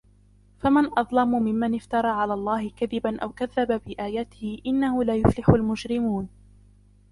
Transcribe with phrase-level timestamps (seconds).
[0.59, 6.29] فَمَنْ أَظْلَمُ مِمَّنِ افْتَرَى عَلَى اللَّهِ كَذِبًا أَوْ كَذَّبَ بِآيَاتِهِ إِنَّهُ لَا يُفْلِحُ الْمُجْرِمُونَ